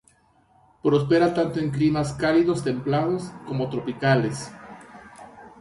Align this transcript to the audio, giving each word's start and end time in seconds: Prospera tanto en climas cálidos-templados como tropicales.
Prospera 0.81 1.31
tanto 1.31 1.59
en 1.59 1.69
climas 1.69 2.13
cálidos-templados 2.13 3.25
como 3.45 3.69
tropicales. 3.69 4.51